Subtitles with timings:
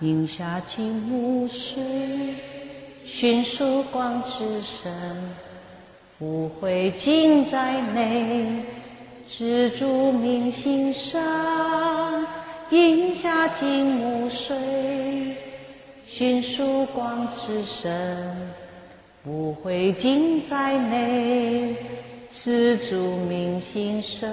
[0.00, 1.82] 影下金木水，
[3.02, 4.92] 迅速光之身，
[6.18, 8.62] 无悔尽在内，
[9.26, 12.26] 自住明心上。
[12.68, 14.54] 影下金木水，
[16.06, 18.36] 迅速光之身，
[19.24, 21.74] 无悔尽在内，
[22.30, 24.28] 自住明心上。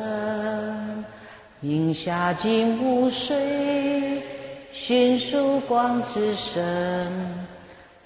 [1.61, 4.21] 影下金木水。
[4.73, 7.07] 寻曙光之身，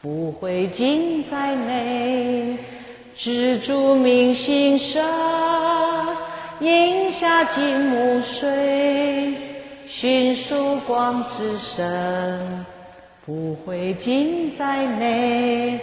[0.01, 2.57] 不会尽在内，
[3.15, 5.01] 自住明心身。
[6.59, 9.33] 饮下金木水，
[9.87, 12.65] 寻曙光之身，
[13.25, 15.79] 不会尽在内，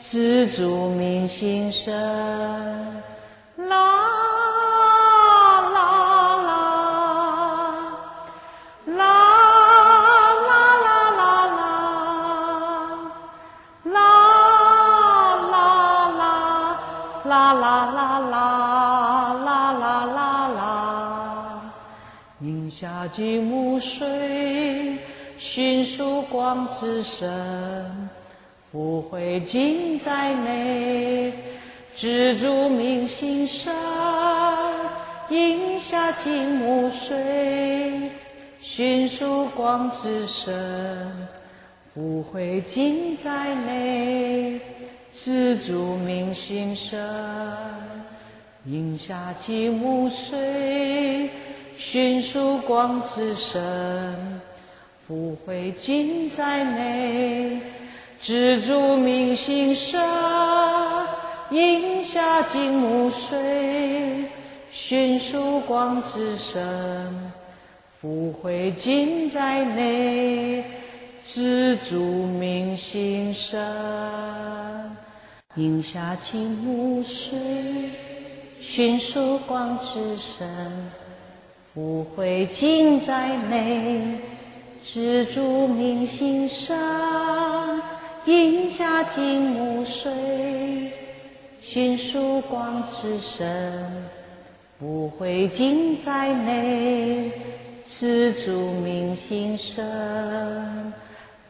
[0.00, 1.94] 自住明心身。
[23.08, 24.98] 寂无水，
[25.36, 27.30] 寻曙光之神。
[28.72, 31.32] 无悔尽在内，
[31.96, 33.74] 知足明心身。
[35.30, 38.10] 饮下寂无水，
[38.60, 41.28] 寻曙光之神。
[41.94, 44.60] 无悔尽在内，
[45.12, 46.98] 知足明心身。
[48.66, 51.30] 饮下寂无水。
[51.78, 53.62] 寻曙光之神，
[55.06, 57.60] 福慧尽在内，
[58.20, 60.02] 知足明心生，
[61.52, 64.28] 饮下金木水，
[64.72, 67.32] 寻曙光之神，
[68.00, 70.64] 福慧尽在内，
[71.22, 73.56] 知足明心生，
[75.54, 77.38] 饮下金木水，
[78.58, 80.44] 寻曙光之神。
[81.78, 84.00] 不会尽在内，
[84.84, 86.76] 自住明心身。
[88.26, 90.10] 饮下金木水，
[91.62, 93.80] 寻曙光之身，
[94.76, 97.30] 不会尽在内，
[97.86, 99.86] 自住明心身。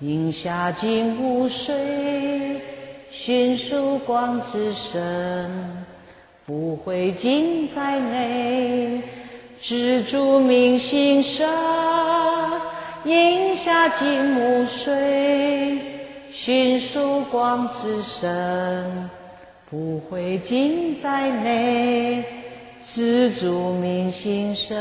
[0.01, 2.61] 饮下金木水，
[3.11, 5.51] 寻曙光之身，
[6.45, 9.01] 不会尽在内。
[9.61, 11.49] 知足明心身，
[13.05, 15.81] 饮下金木水，
[16.31, 19.11] 寻曙光之身，
[19.69, 22.25] 不悔尽在内，
[22.87, 24.77] 知足明心身。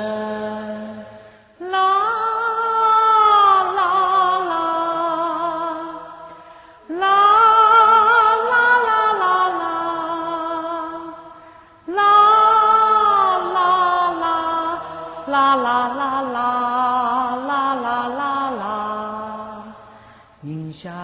[1.72, 2.27] 啦。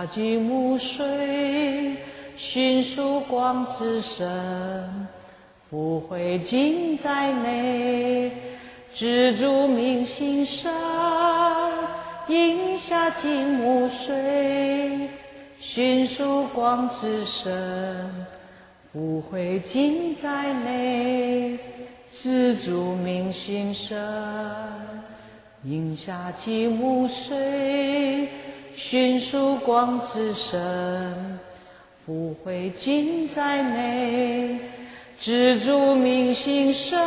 [0.05, 1.97] 寂暮水，
[2.35, 5.07] 寻曙光之神，
[5.69, 8.31] 福慧尽在内，
[8.93, 10.73] 知足明心善，
[12.27, 15.09] 饮下寂暮水，
[15.59, 18.27] 寻曙光之神，
[18.91, 21.57] 福慧尽在内，
[22.11, 23.97] 知足明心善，
[25.63, 28.29] 饮下寂暮水。
[28.75, 31.39] 寻曙光之身，
[32.05, 34.59] 不会尽在内，
[35.17, 36.99] 自住明心身。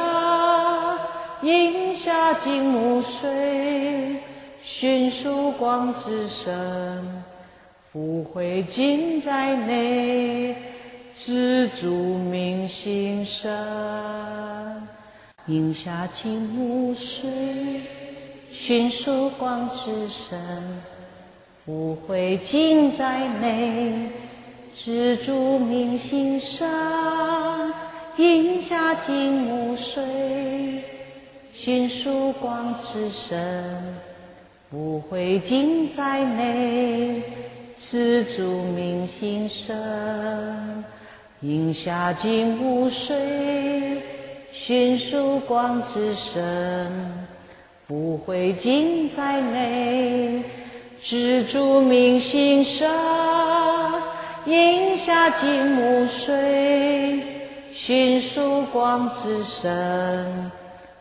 [1.42, 4.16] 影下金木水，
[4.62, 7.22] 寻曙光之身，
[7.92, 10.56] 不会尽在内，
[11.14, 13.52] 自住明心身。
[15.48, 17.28] 影下金木水，
[18.50, 20.40] 寻曙光之身。
[21.66, 24.08] 不会尽在内，
[24.72, 26.64] 自住明心身。
[28.18, 30.00] 影下金木水，
[31.52, 33.82] 寻曙光之身，
[34.70, 37.20] 不会尽在内，
[37.76, 39.76] 自住明心身。
[41.40, 44.00] 影下金木水，
[44.52, 46.88] 寻曙光之身，
[47.88, 50.44] 不会尽在内。
[51.08, 52.90] 知足明心身，
[54.44, 57.22] 影下金木水，
[57.70, 60.50] 迅速光之身，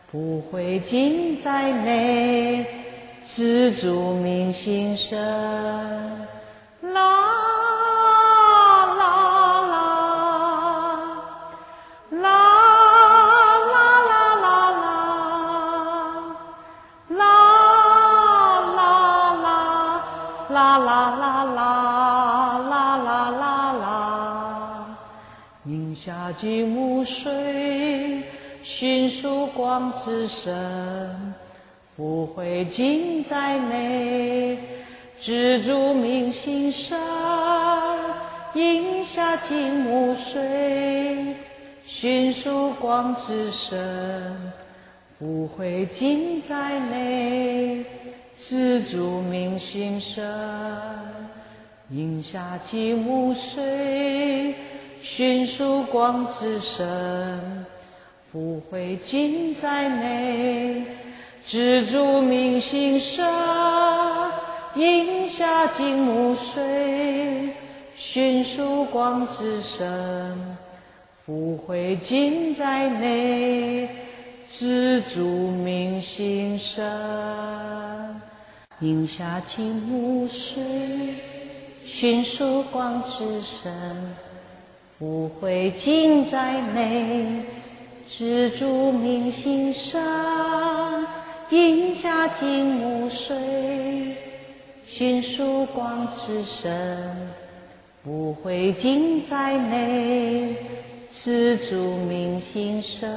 [0.08, 2.64] 不会尽在内，
[3.26, 5.18] 知足明心身。
[6.82, 7.55] 啦啦
[30.06, 30.54] 之身。
[31.96, 34.56] 福慧尽在内，
[35.18, 36.96] 知足明心身，
[38.54, 41.34] 饮下金木水，
[41.84, 44.52] 寻曙光之身。
[45.18, 47.84] 福慧尽在内，
[48.38, 50.24] 知足明心身，
[51.90, 54.54] 饮下金木水，
[55.02, 57.65] 寻曙光之身。
[58.36, 60.84] 福慧尽在内。
[61.42, 63.24] 自住明心身，
[64.74, 67.54] 应下金木水，
[67.96, 70.36] 心属光之身，
[71.24, 73.88] 福慧尽在内，
[74.46, 76.84] 自住明心身，
[78.80, 80.62] 应下金木水，
[81.82, 83.72] 心属光之身，
[84.98, 87.42] 福慧尽在内，
[88.08, 90.00] 自住明心身。
[91.50, 93.36] 饮下金木水，
[94.84, 97.30] 心属光之身，
[98.02, 100.56] 福慧尽在内，
[101.08, 103.08] 自住明心身。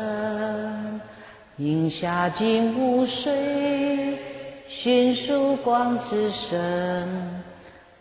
[1.58, 4.18] 饮下金木水，
[4.70, 7.08] 心属光之身，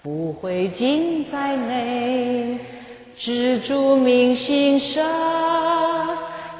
[0.03, 2.59] 福慧尽在内，
[3.17, 5.03] 自住明心身。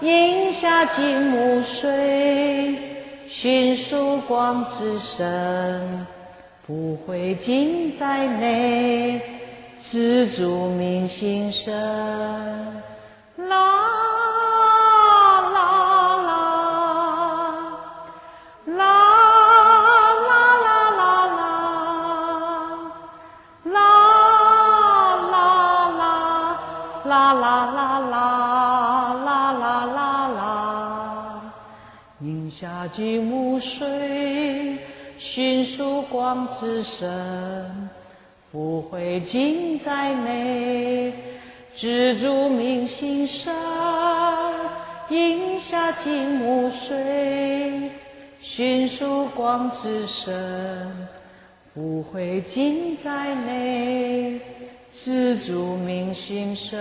[0.01, 2.79] 饮下金木水。
[3.27, 6.07] 寻曙光之身，
[6.67, 9.21] 不悔尽在内，
[9.83, 11.75] 知足明心身。
[32.89, 34.79] 金木水，
[35.17, 37.11] 心属光之身，
[38.51, 41.13] 福慧尽在内，
[41.75, 43.55] 自住明心身。
[45.11, 47.91] 应下金木水，
[48.41, 51.09] 心属光之身，
[51.73, 54.41] 福慧尽在内，
[54.93, 56.79] 自住明心身。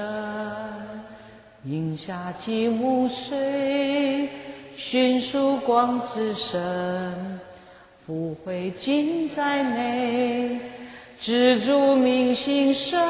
[1.63, 4.30] 应下金木水。
[4.77, 6.62] 心属光之身，
[8.06, 10.59] 福慧尽在内，
[11.19, 13.01] 自住明心身。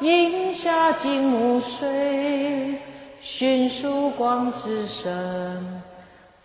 [0.00, 2.78] 应下金木水，
[3.22, 5.82] 心属光之身，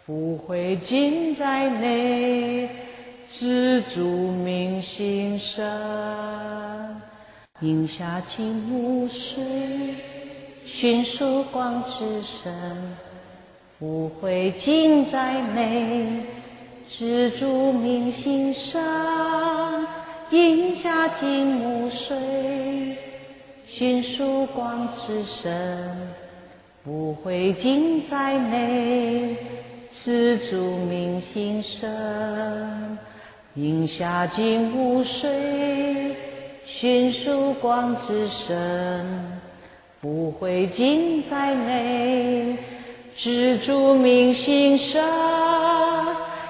[0.05, 2.69] 福慧尽在内，
[3.27, 5.61] 自住明心身。
[7.59, 9.43] 应下金木水，
[10.65, 12.51] 心属光之身。
[13.79, 16.21] 福慧尽在内，
[16.87, 18.81] 自住明心身。
[20.29, 22.97] 应下金木水，
[23.67, 25.95] 寻曙光之身。
[26.83, 29.35] 福慧尽在内，
[29.91, 32.97] 自住明心身。
[33.55, 36.15] 饮下金木水，
[36.65, 39.05] 寻曙光之身。
[40.01, 42.57] 福慧尽在内。
[43.15, 45.03] 知足明心身，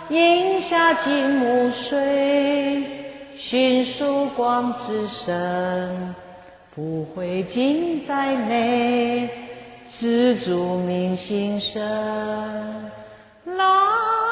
[0.10, 2.84] 饮下金木水，
[3.36, 6.16] 寻曙光之身，
[6.74, 9.30] 不悔尽在内，
[9.92, 11.82] 知足明心身。
[13.46, 14.23] 啦。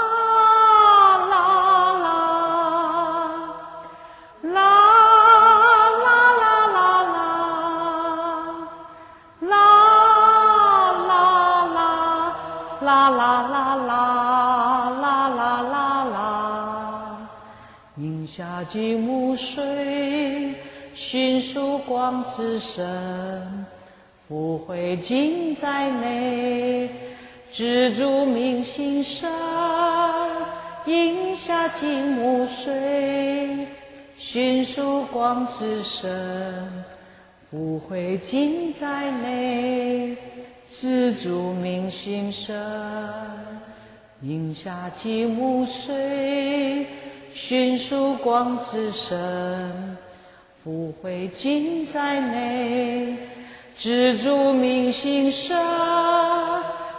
[18.74, 20.56] 应下金木水，
[20.94, 23.66] 心属光之身，
[24.28, 26.90] 福慧尽在内，
[27.52, 29.30] 自住明心身。
[30.86, 33.68] 应下金木水，
[34.18, 36.86] 心属光之身，
[37.50, 40.16] 福慧尽在内，
[40.70, 42.56] 自住明心身。
[44.22, 46.86] 影下金木水，
[47.34, 49.98] 寻曙光之神，
[50.64, 53.18] 福慧尽在内，
[53.78, 55.56] 知足明心舍。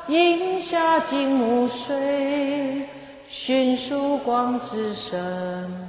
[0.08, 2.88] 影下金木水，
[3.28, 5.88] 寻曙光之神，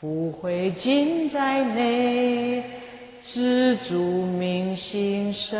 [0.00, 2.64] 福慧尽在内，
[3.22, 5.56] 知足明心舍。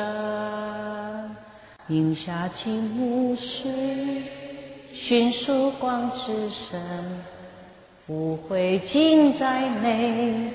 [1.88, 3.70] 影下金木水。
[4.92, 6.80] 寻曙光之神，
[8.06, 10.50] 福慧尽在内，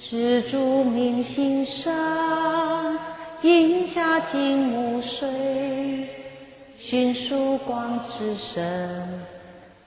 [0.00, 1.90] 知足明心舍。
[3.42, 6.08] 影下金木水，
[6.78, 9.06] 寻曙光之神，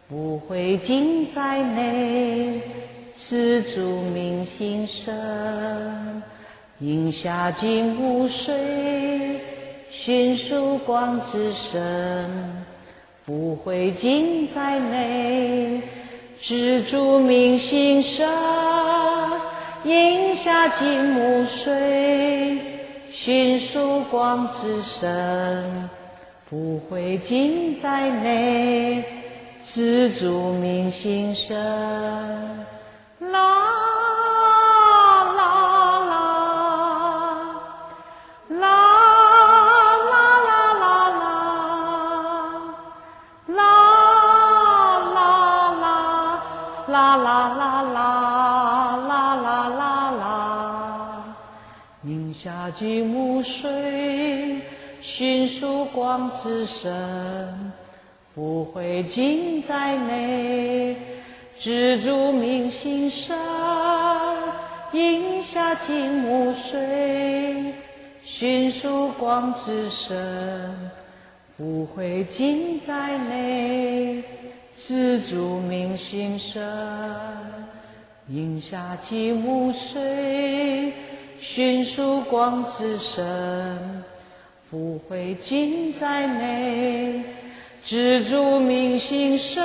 [0.07, 2.61] 福慧尽在内，
[3.17, 5.11] 知足明心舍。
[6.81, 9.41] 影下金木水，
[9.89, 12.29] 寻曙光之神。
[13.25, 15.81] 福慧尽在内，
[16.41, 18.27] 知足明心舍。
[19.83, 22.59] 影下金木水，
[23.11, 25.87] 寻曙光之神。
[26.49, 29.03] 不悔尽在内，
[29.63, 31.53] 知足明心舍。
[33.19, 33.70] 啦。
[52.71, 54.61] 金木水，
[55.01, 57.71] 寻曙光之神，
[58.33, 60.95] 福慧尽在内，
[61.57, 63.33] 知足明心舍。
[64.93, 67.73] 影下金木水，
[68.23, 70.91] 寻曙光之神，
[71.55, 74.23] 福慧尽在内，
[74.75, 76.59] 知足明心舍。
[78.29, 80.93] 影下金木水。
[81.41, 84.03] 寻曙光之神，
[84.69, 87.23] 福慧尽在内，
[87.83, 89.59] 知足明心舍。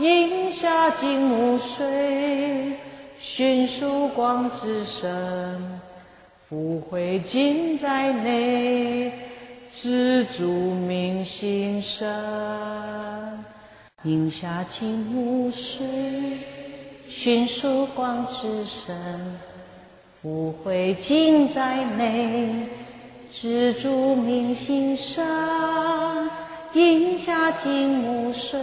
[0.00, 2.76] 影下金木水，
[3.16, 5.80] 寻曙光之神，
[6.48, 9.12] 福慧尽在内，
[9.72, 12.04] 知足明心舍。
[14.02, 15.86] 影下金木水，
[17.06, 18.92] 寻曙光之神。
[20.26, 22.48] 福慧尽在内，
[23.32, 25.22] 知足明心舍。
[26.72, 28.58] 影下金木水，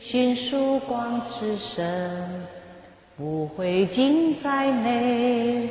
[0.00, 2.16] 寻曙光之神。
[3.18, 5.68] 福慧尽在内，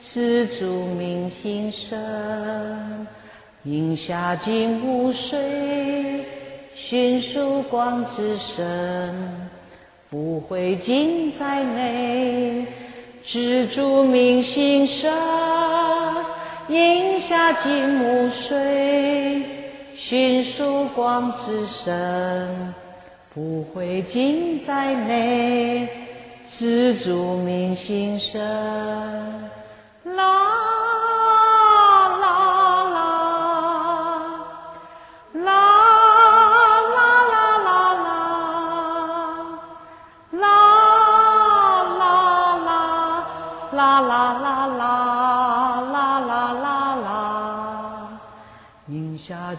[0.00, 1.94] 知足明心舍。
[3.64, 6.24] 影下金木水，
[6.74, 9.14] 寻曙光之神。
[10.08, 12.66] 福慧尽在内。
[13.24, 15.08] 知足明心舍，
[16.68, 19.44] 影下金木水，
[19.94, 22.74] 寻曙光之神，
[23.32, 25.88] 不悔尽在内，
[26.50, 28.38] 知足明心舍。
[30.04, 30.71] 啦。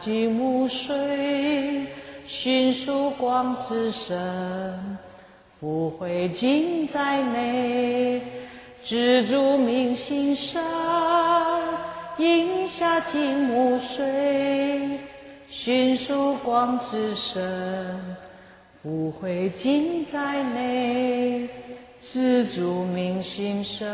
[0.03, 1.87] 金木水，
[2.25, 4.97] 寻曙光之神，
[5.59, 8.21] 福慧尽在内，
[8.83, 10.59] 知足明心舍。
[12.17, 14.99] 影下金木水，
[15.47, 17.99] 寻曙光之神，
[18.81, 21.47] 福慧尽在内，
[22.05, 23.85] 知足明心舍。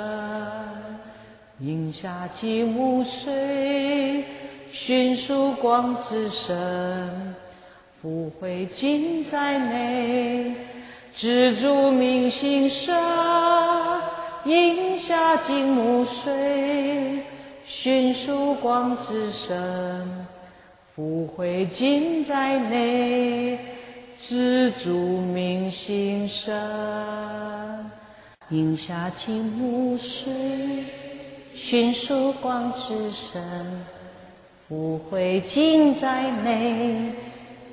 [1.59, 4.25] 影下金木水。
[4.71, 6.55] 寻曙光之身，
[7.99, 10.55] 福慧尽在内，
[11.11, 12.93] 知足明心舍。
[14.45, 17.23] 影下金木水，
[17.65, 20.25] 寻曙光之身，
[20.95, 23.57] 福慧尽在内，
[24.19, 26.51] 知足明心舍。
[28.51, 30.33] 影下金木水，
[31.53, 33.43] 寻曙光之神。
[34.69, 37.11] 无悔尽在内，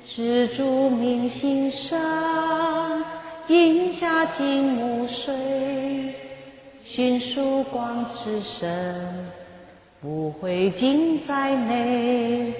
[0.07, 1.97] 知足明心舍。
[3.47, 5.33] 影下金木水，
[6.83, 9.29] 寻曙光之神。
[10.03, 12.53] 无悔尽在内，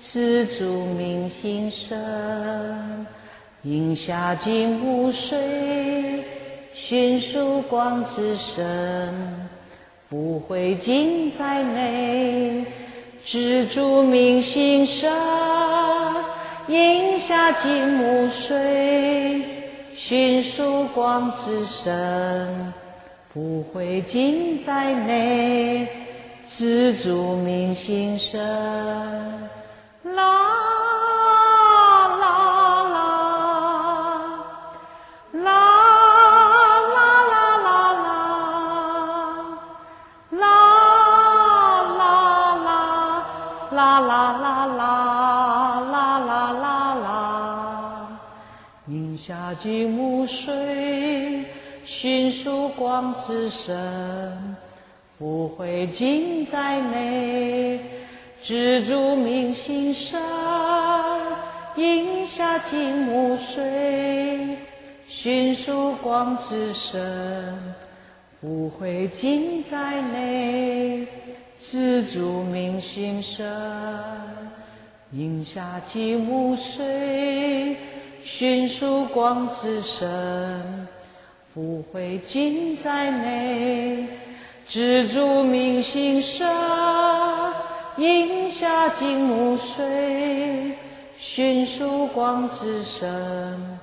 [0.00, 3.06] 自住明心生，
[3.64, 6.24] 影下净无水，
[6.80, 9.12] 寻曙光之身，
[10.08, 12.64] 不会尽在内，
[13.22, 15.12] 自住明心生，
[16.68, 19.44] 影下金木水，
[19.92, 22.72] 寻曙光之身，
[23.34, 25.88] 不会尽在内，
[26.46, 28.40] 自住明心生。
[30.14, 30.77] 啦。
[49.48, 51.42] 下净无水，
[51.82, 53.74] 熏属光之身，
[55.18, 57.80] 不会尽在内，
[58.42, 60.20] 自住明心生。
[61.76, 64.58] 影下净无水，
[65.06, 67.58] 熏属光之身，
[68.42, 71.06] 不会尽在内，
[71.58, 73.46] 自住明心生。
[75.12, 77.78] 影下净无水。
[78.22, 80.86] 寻曙光之身，
[81.54, 84.06] 不会尽在内，
[84.66, 86.46] 自住明心生。
[87.96, 90.76] 影下净无水，
[91.18, 93.78] 寻曙光之身，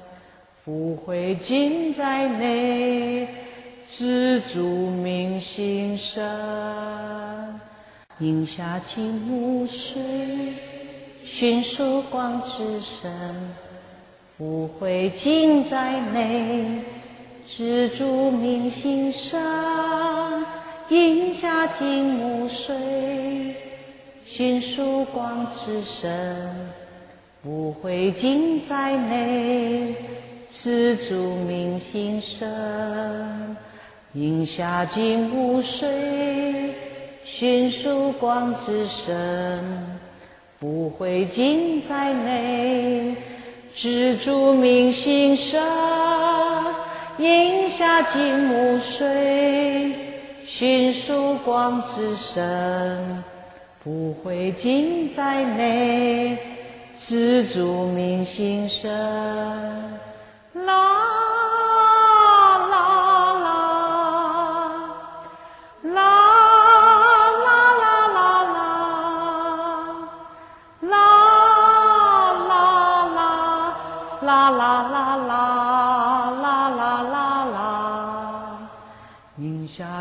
[0.63, 3.27] 不会尽在内，
[3.85, 6.23] 自住明心生。
[8.19, 10.01] 影下净无水，
[11.23, 13.11] 寻曙光之身。
[14.37, 16.81] 不会尽在内，
[17.47, 19.41] 自住明心生。
[20.89, 23.55] 影下净无水，
[24.25, 26.69] 熏属光之身。
[27.41, 29.95] 不会尽在内，
[30.49, 33.55] 自住明心生。
[34.15, 36.75] 影下净无水，
[37.23, 39.63] 熏属光之身。
[40.59, 43.15] 不会尽在内。
[43.75, 45.61] 知足明心生，
[47.17, 49.93] 饮下金木水，
[50.45, 53.21] 寻曙光之身，
[53.83, 56.37] 不悔尽在内，
[56.97, 58.89] 知足明心生。
[74.57, 74.91] 啦。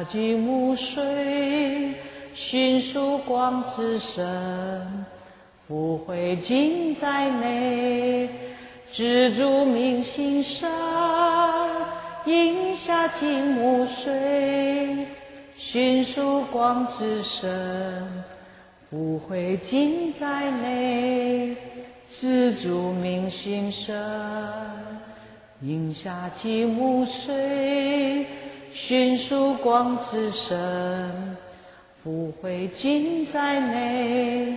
[0.07, 1.95] 净无水，
[2.35, 5.07] 熏属光之身，
[5.67, 8.29] 不会尽在内，
[8.91, 10.71] 自住明心生。
[12.27, 15.07] 影下净无水，
[15.57, 18.07] 熏属光之身，
[18.91, 21.57] 不会尽在内，
[22.17, 23.93] 自住明心生。
[25.63, 28.25] 影下净无水。
[28.73, 31.37] 熏属光之身，
[32.05, 34.57] 不会尽在内，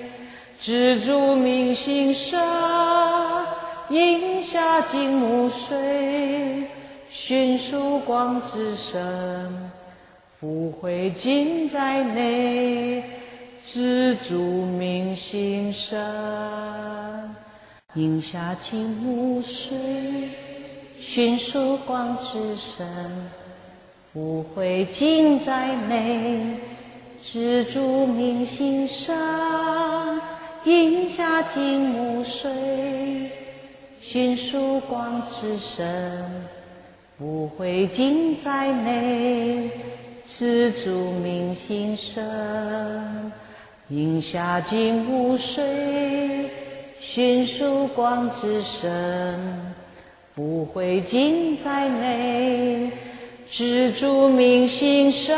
[0.59, 2.39] 自住明心生。
[3.89, 6.67] 影下净无水，
[7.09, 9.71] 熏属光之身，
[10.39, 13.03] 不会尽在内，
[13.63, 15.97] 自住明心生。
[17.97, 19.75] 影下净无水，
[20.99, 22.85] 寻曙光之身。
[24.13, 26.57] 无悔尽在内，
[27.23, 30.21] 自住明心生。
[30.65, 33.31] 影下净无水，
[33.99, 36.23] 寻曙光之身。
[37.17, 39.71] 无悔尽在内，
[40.23, 43.31] 自住明心生。
[43.89, 46.51] 影下净无水，
[47.09, 49.39] 寻曙光之身。
[50.35, 52.91] 不会尽在内。
[53.49, 55.33] 自住明心生，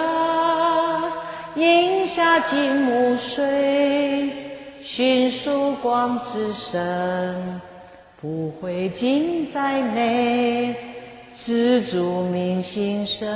[1.55, 4.31] 影下金木水，
[4.81, 7.61] 寻曙光之身，
[8.19, 10.75] 不会尽在内，
[11.35, 13.27] 自住明心生。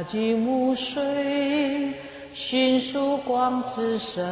[0.00, 0.02] 啦。
[0.02, 1.92] 下金木水，
[2.32, 4.24] 心曙光之身，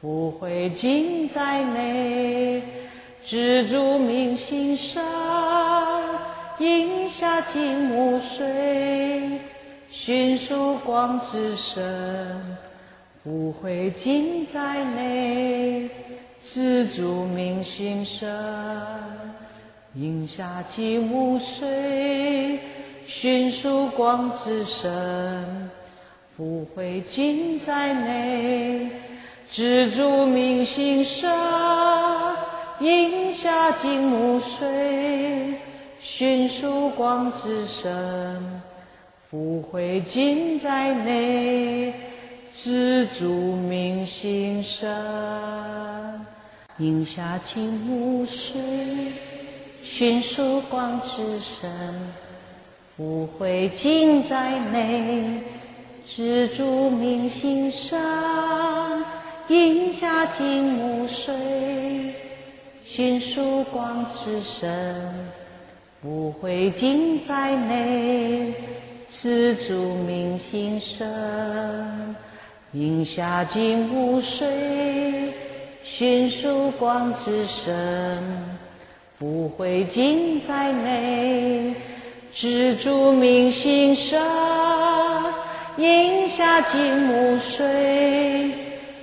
[0.00, 2.62] 福慧尽在内，
[3.24, 5.02] 知足明心身。
[6.58, 9.38] 饮下金木水，
[9.88, 12.58] 心曙光之身，
[13.22, 15.88] 福慧尽在内，
[16.42, 18.28] 知足明心身。
[19.94, 22.58] 饮下金木水，
[23.06, 25.70] 心曙光之身，
[26.36, 28.90] 福慧尽在内，
[29.50, 31.30] 知住明心身。
[32.80, 35.54] 应下金木水，
[36.00, 38.62] 心曙光之身，
[39.30, 41.94] 福慧尽在内，
[42.52, 44.90] 知住明心身。
[46.78, 48.60] 应下金木水。
[49.82, 51.70] 心曙光之身，
[52.96, 55.40] 福慧尽在内，
[56.06, 58.00] 知住明心身。
[59.48, 61.34] 应下金木水，
[62.86, 65.12] 心曙光之身，
[66.00, 68.54] 福慧尽在内，
[69.10, 72.14] 知住明心身。
[72.72, 75.32] 应下金木水，
[75.82, 78.22] 心曙光之身。
[79.18, 81.74] 福慧尽在内，
[82.34, 84.20] 知足明心身。
[85.76, 88.52] 饮下金木水，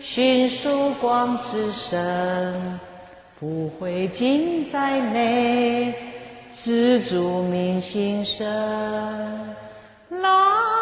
[0.01, 2.79] 寻曙光之身。
[3.39, 5.93] 不悔尽在内，
[6.53, 8.45] 知足明心身。
[10.09, 10.80] 啦。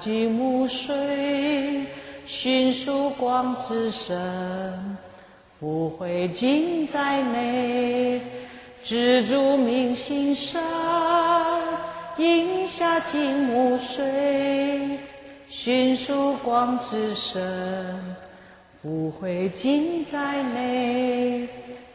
[0.00, 1.86] 金木水，
[2.24, 4.96] 心曙光之神，
[5.58, 8.20] 福慧尽在内，
[8.84, 10.62] 知住明心身。
[12.18, 14.98] 应下金木水，
[15.48, 18.16] 心曙光之神，
[18.80, 21.48] 福慧尽在内，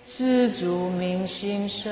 [0.06, 1.91] 知住明心身。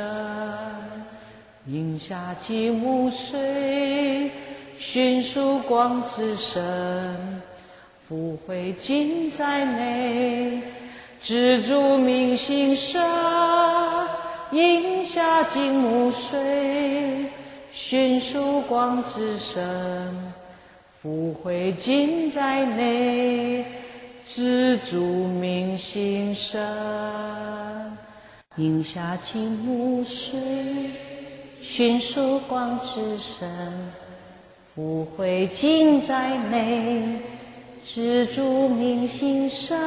[1.65, 4.29] 应下金木水。
[4.79, 6.63] 寻曙光之身，
[8.07, 10.61] 福慧尽在内，
[11.21, 13.01] 知住明心身。
[14.51, 17.29] 应下金木水，
[17.73, 19.61] 寻曙光之身，
[21.01, 23.65] 福慧尽在内，
[24.23, 26.57] 知住明心身。
[28.55, 30.39] 应下金木水，
[31.59, 33.45] 寻曙光之身。
[34.79, 37.03] 福慧尽在内，
[37.85, 39.77] 知住明心身。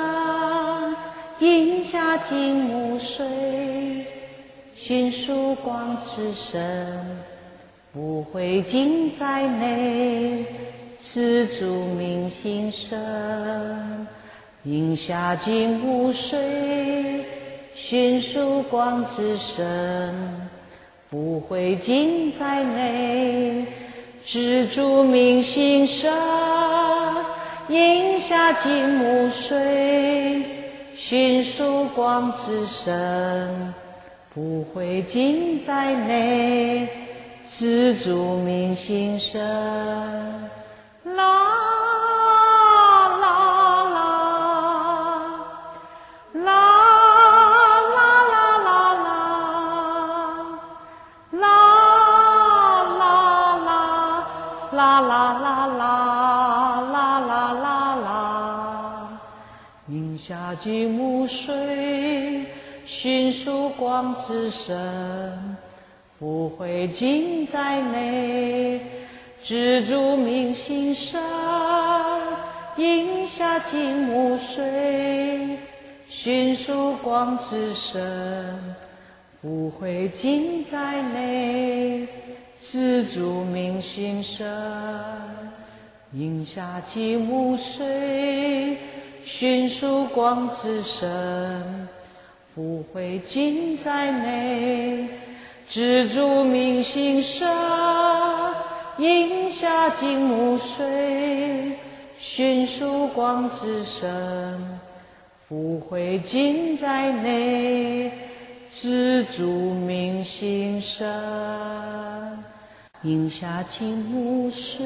[1.38, 3.26] 应下金木水，
[4.76, 6.92] 寻曙光之身。
[7.94, 10.44] 福慧尽在内，
[11.00, 13.00] 知住明心身。
[14.64, 17.24] 应下金木水，
[17.74, 20.14] 寻曙光之身。
[21.08, 23.64] 福慧尽在内。
[24.24, 26.12] 知足明心身，
[27.68, 30.44] 饮下金木水，
[30.94, 33.74] 寻曙光之身，
[34.32, 36.88] 不悔尽在内，
[37.50, 39.40] 知足明心身。
[41.16, 41.51] 啦。
[60.52, 62.44] 下金木水，
[62.84, 64.76] 心曙光之身，
[66.18, 68.78] 福慧尽在内，
[69.42, 71.18] 知足明心身。
[72.76, 75.56] 饮下金木水，
[76.06, 78.76] 心曙光之身，
[79.40, 82.06] 福慧尽在内，
[82.60, 84.46] 知足明心身。
[86.12, 88.76] 饮下金木水。
[89.24, 91.88] 心曙光之身，
[92.54, 95.08] 福慧尽在内，
[95.68, 97.48] 知住明心身。
[98.98, 101.78] 应下金木水，
[102.18, 104.78] 心曙光之身，
[105.48, 108.12] 福慧尽在内，
[108.70, 111.08] 自主明心生，
[113.02, 114.84] 影下金木水，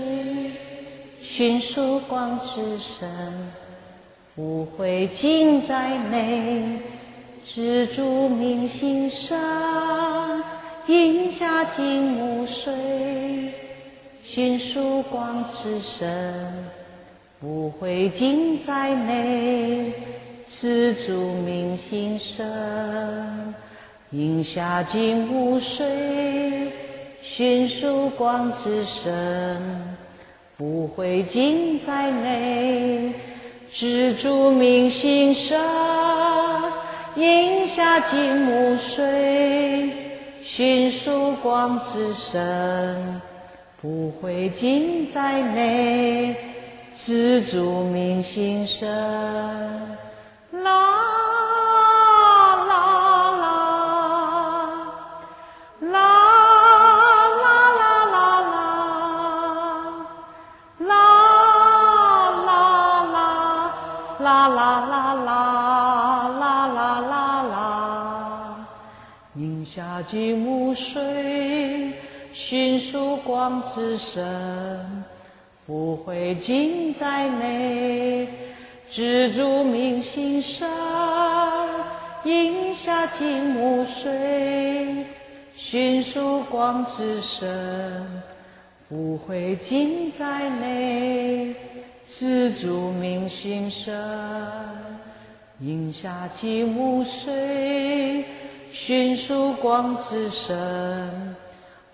[1.20, 3.10] 熏曙光之身，
[4.36, 6.78] 福慧尽在内，
[7.42, 9.34] 自主明心生，
[10.88, 12.74] 影下金木水，
[14.22, 16.52] 熏曙光之身，
[17.40, 19.94] 福慧尽在内，
[20.46, 22.44] 自主明心生。
[24.10, 26.70] 影下金木水，
[27.22, 29.58] 熏曙光之身，
[30.58, 33.14] 福慧尽在内，
[33.78, 35.54] 知足明心舍，
[37.14, 39.92] 饮下金木水，
[40.40, 43.20] 寻曙光之身，
[43.78, 46.34] 不悔尽在内。
[46.96, 48.86] 知足明心舍，
[50.52, 51.25] 老。
[70.02, 71.92] 净无水，
[72.32, 74.24] 寻曙光之神。
[75.66, 78.28] 无悔尽在内，
[78.88, 80.68] 知足明心身。
[82.24, 85.06] 饮下净无水，
[85.54, 88.22] 寻曙光之神。
[88.88, 91.54] 无悔尽在内，
[92.08, 93.92] 知足明心身。
[95.60, 98.24] 饮下净无水。
[98.72, 101.34] 寻曙光之身，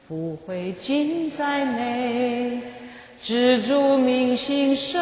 [0.06, 2.60] 福慧尽在内。
[3.20, 5.00] 自主明心生，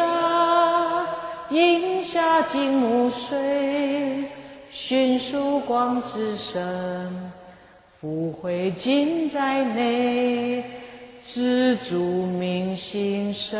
[1.49, 4.25] 影下金木水，
[4.69, 7.31] 寻曙光之身，
[7.99, 10.63] 福慧尽在内。
[11.23, 13.59] 自主明心生。